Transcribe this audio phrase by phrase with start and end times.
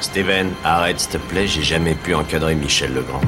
[0.00, 3.20] Steven, arrête s'il te plaît, j'ai jamais pu encadrer Michel Legrand.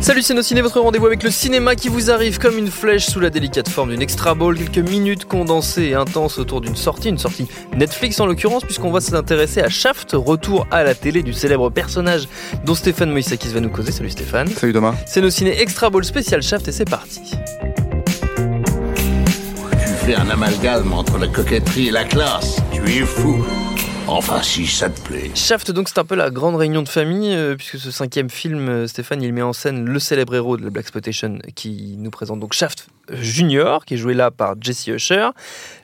[0.00, 3.06] Salut c'est nos ciné, votre rendez-vous avec le cinéma qui vous arrive comme une flèche
[3.06, 7.08] sous la délicate forme d'une extra ball, quelques minutes condensées et intenses autour d'une sortie,
[7.10, 11.32] une sortie Netflix en l'occurrence, puisqu'on va s'intéresser à Shaft, retour à la télé du
[11.32, 12.28] célèbre personnage
[12.64, 13.92] dont Stéphane Moïsakis va nous causer.
[13.92, 14.48] Salut Stéphane.
[14.48, 14.94] Salut Thomas.
[15.06, 17.20] C'est nos ciné extra ball spécial Shaft et c'est parti.
[19.70, 22.60] Tu fais un amalgame entre la coquetterie et la classe.
[22.86, 23.44] Fou.
[24.06, 25.32] Enfin, si ça te plaît.
[25.34, 28.68] Shaft, donc c'est un peu la grande réunion de famille, euh, puisque ce cinquième film,
[28.68, 32.10] euh, Stéphane, il met en scène le célèbre héros de la Black Exploitation qui nous
[32.10, 35.30] présente donc Shaft Junior, qui est joué là par Jesse Usher,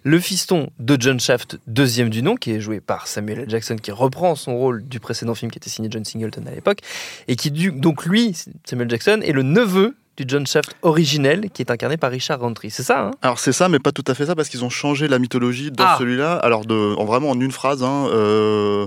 [0.05, 3.47] le fiston de John Shaft, deuxième du nom, qui est joué par Samuel.
[3.49, 6.79] Jackson, qui reprend son rôle du précédent film qui était signé John Singleton à l'époque,
[7.27, 11.71] et qui, donc lui, Samuel Jackson, est le neveu du John Shaft originel, qui est
[11.71, 12.71] incarné par Richard Roundtree.
[12.71, 13.11] C'est ça, hein?
[13.23, 15.71] Alors c'est ça, mais pas tout à fait ça, parce qu'ils ont changé la mythologie
[15.71, 15.97] dans Ah.
[15.99, 16.35] celui-là.
[16.37, 18.87] Alors de, en vraiment en une phrase, hein, euh,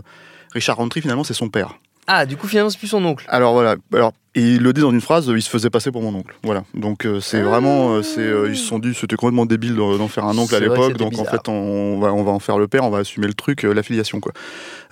[0.53, 1.75] Richard Roundtree finalement c'est son père.
[2.08, 3.25] Ah, du coup, finalement, c'est plus son oncle.
[3.30, 6.01] Alors voilà, alors et il le dit dans une phrase, il se faisait passer pour
[6.01, 6.35] mon oncle.
[6.43, 9.75] Voilà, donc euh, c'est vraiment, euh, c'est, euh, ils se sont dit c'était complètement débile
[9.75, 12.57] d'en faire un oncle à l'époque, donc en fait on va, on va en faire
[12.57, 14.33] le père, on va assumer le truc, euh, l'affiliation quoi.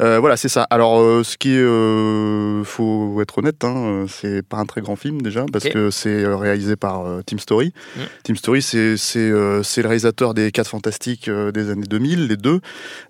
[0.02, 0.66] Euh, voilà, c'est ça.
[0.70, 4.96] Alors euh, ce qui est, euh, faut être honnête, hein, c'est pas un très grand
[4.96, 7.74] film déjà, parce que c'est réalisé par Tim Story.
[7.96, 8.00] Mm.
[8.24, 12.38] Tim Story, c'est c'est euh, c'est le réalisateur des 4 Fantastiques des années 2000, les
[12.38, 12.62] deux.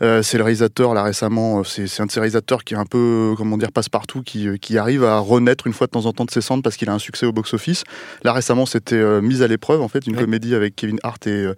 [0.02, 2.86] Euh, c'est le réalisateur, là récemment, c'est c'est un de ces réalisateurs qui est un
[2.86, 6.14] peu, comment dire, passe-partout, qui, euh, qui arrive à renaître une fois de temps en
[6.14, 7.84] temps de ses cendres parce qu'il a un succès au box-office.
[8.24, 10.22] Là récemment, c'était euh, Mise à l'épreuve, en fait, une Ouais.
[10.22, 11.54] comédie avec Kevin Hart et euh,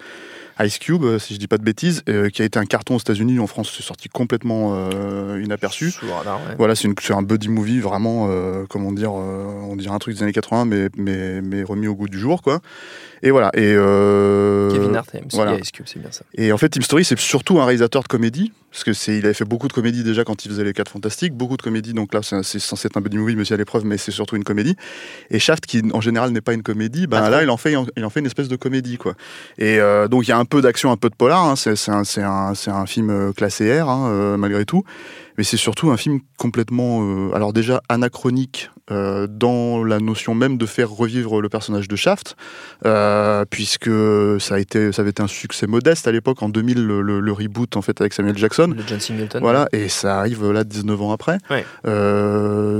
[0.61, 2.95] Ice Cube, euh, si je dis pas de bêtises, euh, qui a été un carton
[2.95, 3.39] aux États-Unis.
[3.39, 5.91] En France, c'est sorti complètement euh, inaperçu.
[5.91, 6.55] Sous le radar, ouais.
[6.57, 8.29] Voilà, c'est un buddy movie vraiment,
[8.69, 12.07] comment dire, on dirait un truc des années 80, mais, mais, mais remis au goût
[12.07, 12.61] du jour, quoi.
[13.23, 13.49] Et voilà.
[13.53, 13.73] Et,
[14.73, 15.57] Kevin Hart voilà.
[15.57, 16.23] Ice Cube, c'est bien ça.
[16.35, 19.25] et en fait, Tim Story, c'est surtout un réalisateur de comédie, parce que c'est, il
[19.25, 21.93] avait fait beaucoup de comédies déjà quand il faisait les 4 Fantastiques, beaucoup de comédies.
[21.93, 24.43] Donc là, c'est, censé être un buddy movie, monsieur à l'épreuve, mais c'est surtout une
[24.43, 24.75] comédie.
[25.31, 27.75] Et Shaft, qui en général n'est pas une comédie, ben Pas là, il en fait,
[27.97, 29.15] il en fait une espèce de comédie, quoi.
[29.57, 29.79] Et
[30.09, 31.43] donc il y a un peu d'action, un peu de polar.
[31.45, 31.55] hein.
[31.55, 34.83] C'est, un, un, un film euh, classé R, hein, euh, malgré tout.
[35.37, 40.57] Mais c'est surtout un film complètement, euh, alors déjà anachronique euh, dans la notion même
[40.57, 42.37] de faire revivre le personnage de Shaft,
[42.85, 43.89] euh, puisque
[44.39, 47.19] ça a été, ça avait été un succès modeste à l'époque en 2000 le, le-
[47.19, 48.73] le reboot en fait avec Samuel Jackson.
[48.77, 49.41] Le John Singleton.
[49.41, 51.37] Voilà, et ça arrive là 19 ans après.
[51.49, 51.65] Ouais.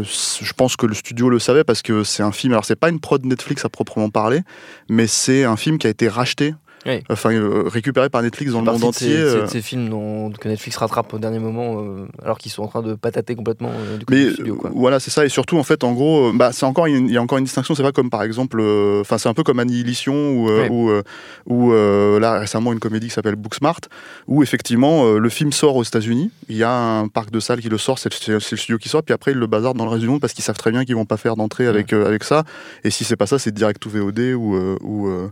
[0.04, 2.54] Je pense que le studio le savait parce que c'est un film.
[2.54, 4.42] Alors c'est pas une prod Netflix à proprement parler,
[4.90, 6.54] mais c'est un film qui a été racheté,
[6.86, 7.04] Ouais.
[7.10, 9.08] enfin euh, récupéré par Netflix dans le monde entier.
[9.10, 12.62] ces- euh, ces films dont, que Netflix rattrape au dernier moment, euh, alors qu'ils sont
[12.64, 14.56] en train de patater complètement euh, du côté Mais du studio.
[14.56, 14.70] Quoi.
[14.74, 15.26] voilà, c'est ça.
[15.26, 17.74] Et surtout, en fait, en gros, bah, c'est encore, il y a encore une distinction.
[17.76, 18.62] C'est pas comme par exemple,
[19.02, 21.04] enfin, c'est un peu comme Annihilation ou, euh, Ouais.
[21.48, 21.72] ou,
[22.20, 23.80] là récemment une comédie qui s'appelle Booksmart,
[24.28, 26.30] où effectivement le film sort aux États-Unis.
[26.50, 28.90] Il y a un parc de salles qui le sort, c'est le, c'est studio qui
[28.90, 30.72] sort, puis après ils le bazardent dans le reste du monde parce qu'ils savent très
[30.72, 32.44] bien qu'ils vont pas faire d'entrée avec avec ça.
[32.84, 35.28] Et si c'est pas ça, c'est direct ou VOD ou euh, ou euh,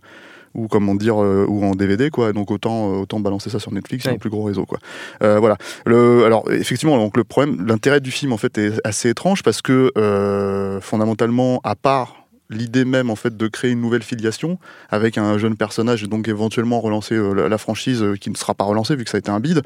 [0.56, 2.34] ou comment dire euh, ou en DVD quoi.
[2.34, 4.16] Donc autant euh, autant balancer ça sur Netflix c'est Ouais.
[4.16, 4.80] un plus gros réseau quoi.
[5.24, 5.58] Euh, voilà.
[5.86, 9.62] Le alors effectivement donc le problème l'intérêt du film en fait est assez étrange parce
[9.62, 12.18] que euh, fondamentalement à part
[12.50, 16.28] l'idée même en fait de créer une nouvelle filiation avec un jeune personnage et donc
[16.28, 19.20] éventuellement relancer euh, la, franchise euh, qui ne sera pas relancée vu que ça a
[19.20, 19.64] été un bide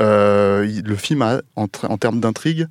[0.00, 2.66] euh, le film a en termes d'intrigue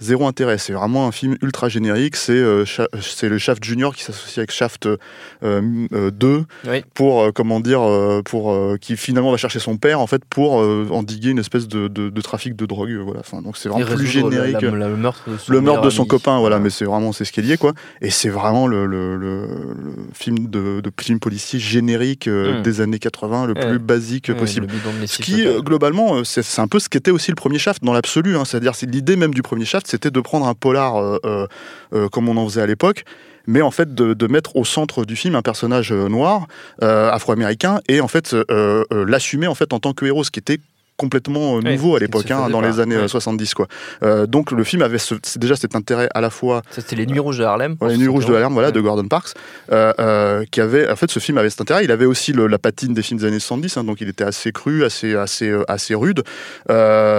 [0.00, 0.58] zéro intérêt.
[0.58, 2.16] C'est vraiment un film ultra générique.
[2.16, 2.64] C'est euh,
[3.00, 4.96] c'est le Shaft Junior qui s'associe avec Shaft euh,
[5.42, 6.82] euh, 2 Oui.
[6.94, 10.22] pour euh, comment dire euh, pour euh, qui finalement va chercher son père en fait
[10.24, 12.90] pour euh, endiguer une espèce de, de- de trafic de drogue.
[12.90, 13.20] euh, Voilà.
[13.20, 14.60] Enfin, donc c'est vraiment plus la- générique.
[14.62, 17.12] la- la- le meurtre de son, le meurtre de son copain, voilà, mais c'est vraiment
[17.12, 17.72] c'est ce qui est lié quoi.
[18.00, 19.48] Et c'est vraiment le, le-
[20.14, 22.62] film de, de film policier générique euh, Mm.
[22.62, 23.68] des années 80, le Ouais.
[23.68, 24.66] plus basique Ouais, possible.
[25.06, 27.82] Ce qui, euh, globalement, euh, c'est c'est un peu ce qu'était aussi le premier Shaft
[27.84, 28.36] dans l'absolu.
[28.36, 28.44] hein.
[28.44, 31.46] C'est-à-dire, c'est l'idée même du premier Shaft, c'était de prendre un polar euh, euh,
[31.92, 33.04] euh, comme on en faisait à l'époque,
[33.46, 36.46] mais en fait de, mettre au centre du film un personnage noir,
[36.82, 38.36] afro-américain, et en fait
[38.90, 40.58] l'assumer en fait en tant que héros, ce qui était
[41.08, 42.68] complètement euh, Ouais, nouveau à l'époque, hein, dans pas.
[42.68, 43.08] les années euh, Ouais.
[43.08, 43.66] 70 quoi.
[44.02, 47.20] Euh, donc le film avait ce- déjà cet intérêt à la fois c'était les Nuits
[47.20, 47.76] Rouges de Harlem.
[47.80, 49.34] Ouais, les Nuits Rouges de Harlem, voilà, de Gordon Parks,
[49.72, 51.84] euh, euh, qui avait, en fait, ce film avait cet intérêt.
[51.84, 54.24] Il avait aussi le- la patine des films des années 70, hein, donc il était
[54.24, 56.22] assez cru, assez, assez, euh, assez rude.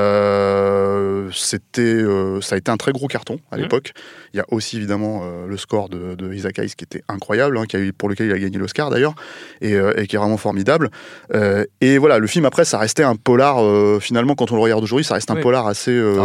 [0.09, 3.63] Euh, c'était, euh, ça a été un très gros carton à Mhm.
[3.63, 3.93] l'époque.
[4.33, 7.57] Il y a aussi évidemment euh, le score de, de Isaac Hayes qui était incroyable,
[7.57, 9.13] hein, qui a eu, pour lequel il a gagné l'Oscar d'ailleurs,
[9.61, 10.89] et, euh, et qui est vraiment formidable.
[11.33, 13.57] Euh, et voilà, le film après, ça restait un polar.
[13.69, 15.41] Euh, finalement, quand on le regarde aujourd'hui, ça reste un Oui.
[15.41, 15.91] polar assez.
[15.91, 16.17] euh,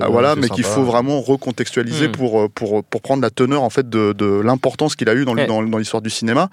[0.00, 2.12] ah, voilà, c'est mais qu'il faut vraiment recontextualiser Hmm.
[2.12, 5.24] pour, euh, pour, pour prendre la teneur en fait de, de l'importance qu'il a eu
[5.24, 5.46] dans, le- Ouais.
[5.46, 6.48] dans, dans l'histoire du cinéma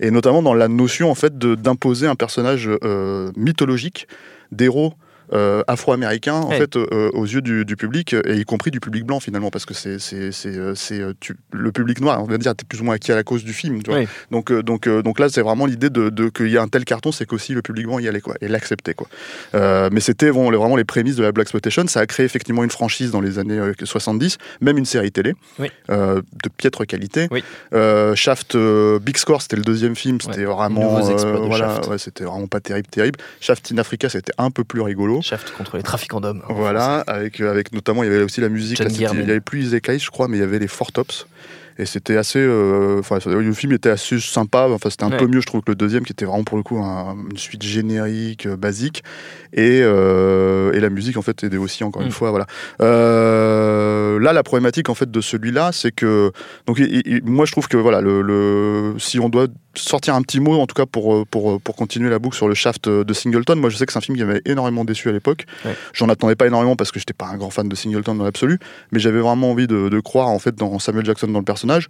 [0.00, 4.06] et notamment dans la notion en fait de- d'imposer un personnage euh, mythologique
[4.52, 4.94] d'héros
[5.32, 9.04] euh, afro-américain en fait euh, aux yeux du, du public et y compris du public
[9.04, 11.12] blanc finalement parce que c'est c'est c'est euh,
[11.52, 13.52] le public noir on va dire t'es plus ou moins acquis à la cause du
[13.52, 14.00] film tu vois.
[14.30, 17.12] Donc donc donc là c'est vraiment l'idée de, de qu'il y a un tel carton
[17.12, 19.08] c'est qu'aussi le public blanc y allait quoi et l'acceptait quoi
[19.54, 21.86] euh, mais c'était bon, vraiment les prémices de la Black Exploitation.
[21.86, 25.34] Ça a créé effectivement une franchise dans les années euh, 70, même une série télé
[25.58, 25.68] Oui.
[25.88, 27.28] de piètre qualité.
[27.30, 27.42] Oui.
[28.14, 28.56] Shaft,
[29.00, 30.20] Big Score, c'était le deuxième film.
[30.20, 33.18] C'était Ouais, vraiment, de voilà, ouais, c'était vraiment pas terrible, terrible.
[33.40, 35.17] Shaft in Africa, c'était un peu plus rigolo.
[35.22, 36.42] Shaft contre les trafiquants d'hommes.
[36.48, 38.78] Voilà, avec, euh, avec notamment, il y avait aussi la musique.
[38.78, 41.26] Là, il y avait plus Hayes, je crois, mais il y avait les Four Tops.
[41.80, 42.40] Et c'était assez.
[42.40, 44.66] euh, le film était assez sympa.
[44.68, 45.16] Enfin, c'était un Ouais.
[45.16, 47.36] peu mieux, je trouve, que le deuxième, qui était vraiment pour le coup un- une
[47.36, 49.04] suite générique, euh, basique.
[49.52, 52.06] Et, euh, et la musique, en fait, aidait aussi, encore Mm.
[52.06, 52.30] une fois.
[52.30, 52.46] Voilà.
[54.20, 56.32] Là, la problématique, en fait, de celui-là, c'est que.
[56.66, 59.46] Donc, il- il- moi, je trouve que, voilà, le, le- si on doit
[59.78, 62.48] sortir un petit mot, en tout cas, pour, euh, pour, pour continuer la boucle sur
[62.48, 65.08] le shaft de Singleton, moi, je sais que c'est un film qui m'avait énormément déçu
[65.08, 65.46] à l'époque.
[65.64, 65.74] Ouais.
[65.94, 68.58] J'en attendais pas énormément parce que j'étais pas un grand fan de Singleton dans l'absolu,
[68.92, 71.88] mais j'avais vraiment envie de, de croire, en fait, dans Samuel Jackson, dans le personnage.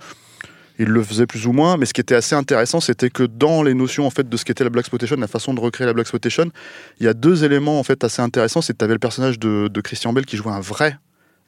[0.80, 3.64] Il le faisait plus ou moins, mais ce qui était assez intéressant, c'était que dans
[3.64, 5.92] les notions en fait de ce qu'était la Black Exploitation, la façon de recréer la
[5.92, 6.52] Black Exploitation,
[7.00, 8.62] il y a deux éléments en fait assez intéressants.
[8.62, 10.96] C'est que tu avais le personnage de, de Christian Bell qui jouait un vrai,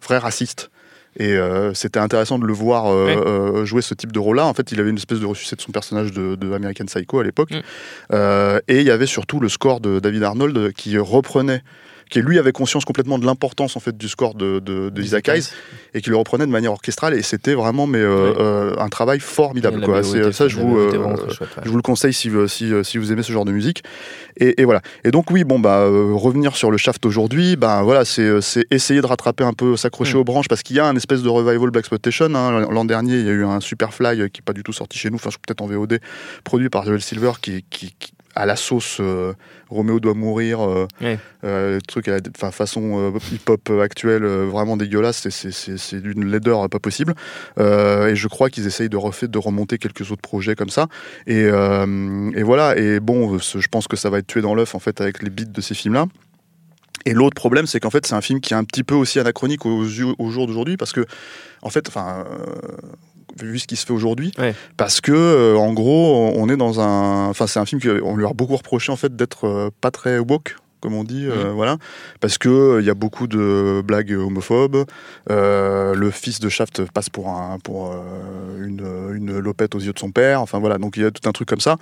[0.03, 0.73] vrai raciste.
[1.19, 4.47] Et euh, c'était intéressant de le voir euh, euh, jouer ce type de rôle-là.
[4.47, 7.19] En fait, il avait une espèce de ressuscité de son personnage de, de American Psycho
[7.19, 7.51] à l'époque.
[7.51, 8.59] Mm.
[8.69, 11.63] Et il y avait surtout le score de David Arnold qui reprenait,
[12.11, 15.29] qui lui avait conscience complètement de l'importance en fait du score de, de, de Isaac
[15.29, 15.49] Hayes
[15.95, 17.15] et qui le reprenait de manière orchestrale.
[17.15, 19.81] Et c'était vraiment mais, euh, euh, un travail formidable.
[19.83, 20.01] Quoi.
[20.01, 20.91] Était- ça, je vous, euh,
[21.31, 21.63] chouette, ouais.
[21.65, 23.83] je vous le conseille si, vous- si, si vous aimez ce genre de musique.
[24.37, 24.83] Et, et voilà.
[25.05, 29.01] Et donc oui, bon bah revenir sur le Shaft aujourd'hui, ben voilà, c'est c'est essayer
[29.01, 30.21] de rattraper un peu, s'accrocher Mm.
[30.21, 32.27] aux branches parce qu'il y a un espèce de revival Black Exploitation.
[32.35, 32.67] hein.
[32.71, 35.11] L'an dernier, il y a eu un Superfly qui est pas du tout sorti chez
[35.11, 36.01] nous, enfin peut-être en VOD,
[36.45, 39.33] produit par Joel Silver qui, qui, qui- à la sauce euh,
[39.69, 41.19] Roméo doit mourir, euh, Ouais.
[41.45, 46.69] euh, le truc à la façon euh, hip-hop actuelle, euh, vraiment dégueulasse, c'est- d'une laideur
[46.69, 47.15] pas possible.
[47.59, 50.87] Et je crois qu'ils essayent de, refaire, de remonter quelques autres projets comme ça.
[51.27, 54.79] Et, et voilà, et bon, je pense que ça va être tué dans l'œuf en
[54.81, 56.07] fait avec les beats de ces films-là.
[57.07, 59.19] Et l'autre problème, c'est qu'en fait, c'est un film qui est un petit peu aussi
[59.19, 59.81] anachronique aux
[60.19, 61.07] au jour d'aujourd'hui, parce que,
[61.63, 62.77] en fait, enfin, euh,
[63.41, 64.55] vu ce qui se fait aujourd'hui, Ouais.
[64.77, 68.27] parce que, euh, en gros, on est dans un, enfin, c'est un film qu'on lui
[68.27, 70.57] a beaucoup reproché en fait d'être euh, pas très woke.
[70.81, 71.77] Comme on dit, euh, voilà,
[72.21, 74.87] parce que euh, il y a beaucoup de blagues homophobes.
[75.31, 77.95] Euh, le fils de Shaft passe pour un, pour
[78.59, 80.41] une, une lopette aux yeux de son père.
[80.41, 81.77] Enfin voilà, donc il y a tout un truc comme ça.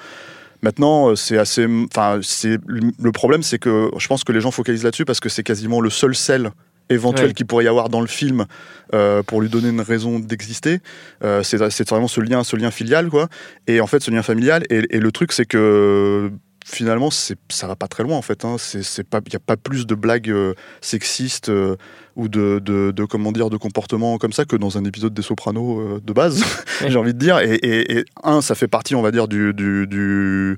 [0.62, 1.69] Maintenant, c'est assez.
[1.95, 5.28] Enfin, c'est le problème, c'est que je pense que les gens focalisent là-dessus parce que
[5.28, 6.50] c'est quasiment le seul sel
[6.90, 7.35] éventuel Ouais.
[7.35, 8.47] qu'il pourrait y avoir dans le film
[8.95, 10.78] euh, pour lui donner une raison d'exister.
[11.25, 13.28] Euh, c'est vraiment ce lien, ce lien filial, quoi.
[13.66, 14.64] Et en fait, ce lien familial.
[14.71, 16.30] Et, et le truc, c'est que
[16.64, 18.45] finalement, ça va pas très loin, en fait.
[18.45, 18.57] hein.
[18.75, 18.83] Il
[19.33, 20.52] y a pas plus de blagues euh,
[20.83, 21.76] sexistes euh,
[22.16, 25.23] ou de, de, de, comment dire, de comportements comme ça que dans un épisode des
[25.23, 26.42] Sopranos de base,
[26.83, 26.90] Ouais.
[26.90, 27.38] j'ai envie de dire.
[27.38, 30.57] Et, et- et un, ça fait partie, on va dire, du, du, du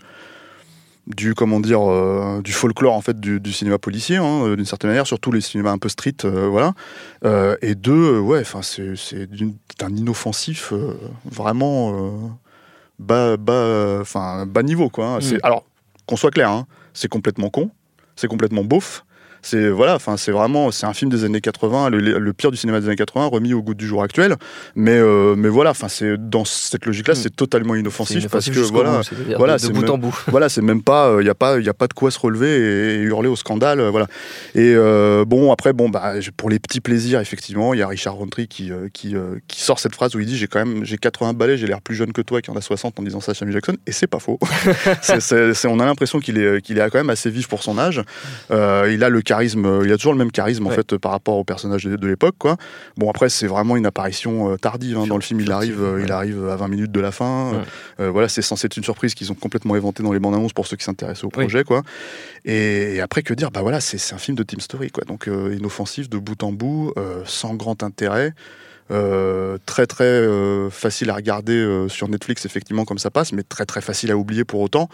[1.06, 4.64] du comment dire euh, du folklore en fait du, du cinéma policier hein, euh, d'une
[4.64, 6.74] certaine manière surtout les cinémas un peu street euh, voilà
[7.24, 9.28] Euh, et deux ouais enfin c'est
[9.78, 10.72] d'un inoffensif
[11.24, 12.38] vraiment
[12.98, 15.18] bas bas enfin bas niveau quoi hein.
[15.18, 15.38] Mm.
[15.42, 15.64] alors
[16.06, 17.70] qu'on soit clair hein, c'est complètement con
[18.16, 19.04] c'est complètement beauf
[19.42, 22.56] C'est voilà, enfin c'est vraiment c'est un film des années 80, le, le, pire du
[22.56, 24.36] cinéma des années 80 remis au goût du jour actuel.
[24.74, 27.16] Mais euh, mais voilà, enfin c'est dans cette logique-là, mm.
[27.16, 29.00] c'est totalement inoffensif, parce que voilà,
[29.36, 30.16] voilà, c'est bout en bout.
[30.30, 32.18] Voilà, c'est même pas, il y a pas, il y a pas de quoi se
[32.18, 34.06] relever et, hurler au scandale, voilà.
[34.54, 34.74] Et
[35.26, 38.70] bon après bon bah pour les petits plaisirs effectivement, il y a Richard Roundtree qui
[38.92, 39.14] qui,
[39.48, 41.80] qui sort cette phrase où il dit j'ai quand même j'ai 80 balais, j'ai l'air
[41.80, 43.92] plus jeune que toi qui en a 60 en disant ça à Samuel Jackson et
[43.92, 44.38] c'est pas faux.
[45.70, 48.02] on a l'impression qu'il est qu'il est quand même assez vif pour son âge.
[48.50, 51.36] Euh, il a le charisme, il a toujours le même charisme en fait par rapport
[51.36, 52.56] au personnage de, l'époque quoi.
[52.96, 55.06] Bon après c'est vraiment une apparition euh, tardive hein.
[55.06, 55.40] dans le film.
[55.40, 57.62] Il arrive, euh, il arrive à 20 minutes de la fin.
[57.98, 60.66] voilà c'est censé être une surprise qu'ils ont complètement inventé dans les bandes annonces pour
[60.66, 61.82] ceux qui s'intéressent au projet quoi.
[62.44, 63.52] Et, après que dire?
[63.52, 65.04] Bah voilà c'est un film de team story quoi.
[65.04, 66.92] Donc inoffensif de bout en bout,
[67.24, 68.34] sans grand intérêt.
[68.90, 73.44] Euh, très très euh, facile à regarder euh, sur Netflix effectivement comme ça passe, mais
[73.44, 74.88] très très facile à oublier pour autant.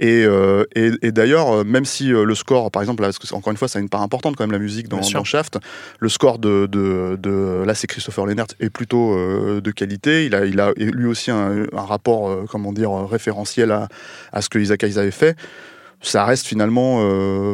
[0.00, 0.26] Et,
[0.74, 3.82] et, d'ailleurs, même si le score, par exemple, parce que encore une fois, ça a
[3.82, 5.58] une part importante quand même la musique dans, Shaft,
[5.98, 9.16] le score de, de, de là c'est Christopher Lennart est plutôt
[9.60, 10.26] de qualité.
[10.26, 13.88] Il a, il a lui aussi un, un rapport, comment dire, référentiel à,
[14.32, 15.36] à ce que Isaac Hayes avait fait
[16.02, 17.00] ça reste finalement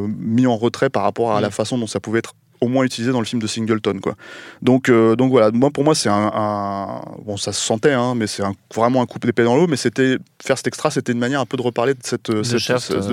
[0.09, 3.13] mis en retrait par rapport à la façon dont ça pouvait être au moins utilisé
[3.13, 4.15] dans le film de Singleton quoi.
[4.63, 8.29] Donc euh, donc voilà, moi pour moi c'est un, bon ça se sentait hein, mais
[8.29, 9.67] c'est vraiment un coup d'épée dans l'eau.
[9.67, 12.43] Mais c'était faire cet extra c'était une manière un peu de reparler de cette de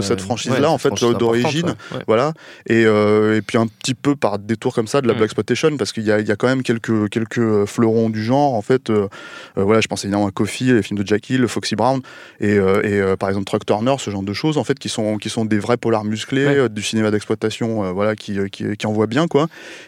[0.02, 1.74] cette, franchise là en fait d'origine.
[2.08, 2.34] voilà.
[2.68, 5.18] Et, euh, et puis un petit peu par détour comme ça de la mm.
[5.18, 8.62] Black Exploitation parce qu'il y y a quand même quelques quelques fleurons du genre en
[8.62, 9.08] fait euh,
[9.56, 12.02] voilà je pense évidemment à Coffee les films de Jackie le Foxy Brown
[12.40, 15.30] et, et par exemple Truck Turner ce genre de choses en fait qui sont qui
[15.30, 19.39] sont des vrais polars musclés du cinéma d'exploitation voilà qui, qui, qui envoie bien quoi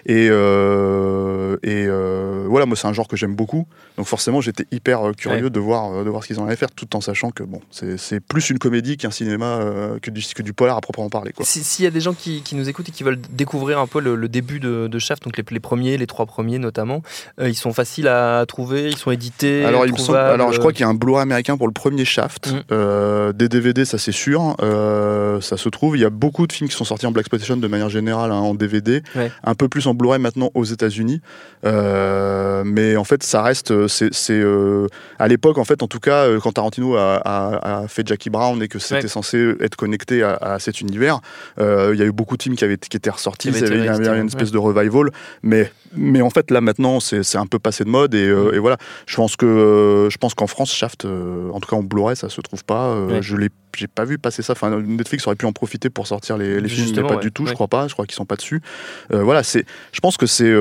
[0.05, 3.67] et, euh, et euh, voilà, moi c'est un genre que j'aime beaucoup.
[3.97, 6.71] Donc forcément j'étais hyper euh, curieux de voir, de voir ce qu'ils en allaient faire,
[6.71, 9.59] tout en sachant que bon, c'est plus une comédie qu'un cinéma,
[10.01, 11.31] que, du, que du polar à proprement parler.
[11.41, 13.99] S'il y a des gens qui, qui, nous écoutent et qui veulent découvrir un peu
[13.99, 17.01] le, début de, de, Shaft, donc les, premiers, les trois premiers notamment,
[17.41, 19.65] ils sont faciles à trouver, ils sont édités.
[19.65, 22.53] Alors, alors je crois qu'il y a un Blu-ray américain pour le premier Shaft.
[22.53, 23.33] Mm.
[23.33, 25.97] des DVD, ça c'est sûr, ça se trouve.
[25.97, 28.31] Il y a beaucoup de films qui sont sortis en Black Exploitation de manière générale
[28.31, 29.01] hein, en DVD
[29.43, 31.21] un peu plus en Blu-ray maintenant aux États-Unis.
[31.65, 33.87] Euh, mais en fait, ça reste.
[33.87, 34.87] C'est euh,
[35.19, 38.67] à l'époque, en fait, en tout cas, euh, quand Tarantino a, fait Jackie Brown et
[38.67, 41.19] que c'était censé être connecté à, cet univers,
[41.57, 43.49] il y a eu beaucoup de films qui, avaient, qui étaient ressortis.
[43.49, 45.09] Il y avait, une espèce de revival.
[45.43, 48.13] Mais, mais en fait, là maintenant, c'est un peu passé de mode.
[48.13, 48.77] Et, et, voilà.
[49.05, 52.41] Je pense que je pense qu'en France, Shaft, en tout cas en Blu-ray, ça se
[52.41, 52.95] trouve pas.
[53.21, 54.53] Je l'ai j'ai pas vu passer ça.
[54.53, 57.45] Enfin, Netflix aurait pu en profiter pour sortir les, les films, mais pas du tout,
[57.45, 57.87] je crois pas.
[57.87, 58.61] Je crois qu'ils sont pas dessus.
[59.09, 59.65] voilà, c'est.
[59.91, 60.53] Je pense que c'est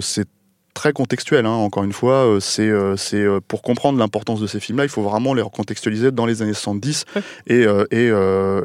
[0.00, 0.28] c'est
[0.74, 1.46] très contextuel.
[1.46, 4.84] Hein, encore une fois, euh, c'est euh, c'est euh, pour comprendre l'importance de ces films-là,
[4.84, 7.04] il faut vraiment les recontextualiser dans les années 70
[7.46, 8.12] et, et,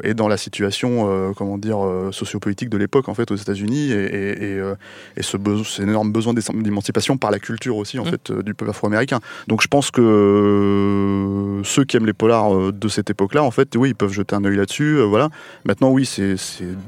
[0.04, 1.78] et, dans la situation, comment dire,
[2.12, 4.62] sociopolitique de l'époque en fait aux États-Unis et, et,
[5.16, 9.20] et ce cet énorme besoin d'émancipation par la culture aussi en fait du peuple afro-américain.
[9.46, 13.90] Donc je pense que ceux qui aiment les polars de cette époque-là, en fait, oui,
[13.90, 15.00] ils peuvent jeter un œil là-dessus.
[15.02, 15.28] voilà.
[15.64, 16.36] Maintenant, oui, c'est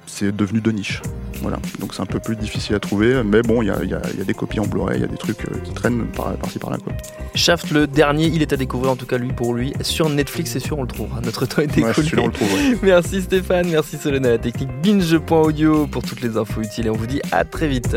[0.07, 1.03] c'est devenu de niche.
[1.41, 1.59] Voilà.
[1.79, 4.25] Donc c'est un peu plus difficile à trouver, mais bon, il y a, y a,
[4.25, 6.77] des copies en Blu-ray des trucs euh, qui traînent par, par-ci par-là.
[6.83, 6.93] Quoi.
[7.35, 9.73] Shaft, le dernier, il est à découvrir, en tout cas lui pour lui.
[9.81, 11.21] Sur Netflix, c'est sûr, on le trouvera.
[11.21, 12.11] Notre temps est écoulé.
[12.83, 16.97] Merci Stéphane, merci Solène à la technique binge.audio pour toutes les infos utiles et on
[16.97, 17.97] vous dit à très vite.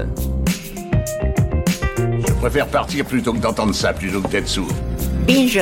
[2.27, 4.67] Je préfère partir plutôt que d'entendre ça, plutôt que d'être sourd.
[5.27, 5.61] Binge.